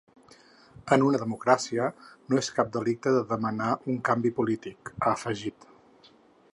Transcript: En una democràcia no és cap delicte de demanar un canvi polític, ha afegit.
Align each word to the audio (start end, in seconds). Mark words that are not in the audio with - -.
En 0.95 1.03
una 1.07 1.19
democràcia 1.23 1.89
no 2.33 2.39
és 2.43 2.49
cap 2.55 2.73
delicte 2.79 3.13
de 3.17 3.21
demanar 3.35 3.69
un 3.93 4.01
canvi 4.11 4.33
polític, 4.41 4.95
ha 5.01 5.15
afegit. 5.19 5.71